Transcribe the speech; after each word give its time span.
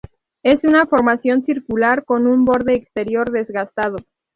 Es 0.41 0.63
una 0.63 0.87
formación 0.87 1.45
circular, 1.45 2.05
con 2.05 2.25
un 2.25 2.43
borde 2.43 2.73
exterior 2.73 3.29
desgastado. 3.29 3.97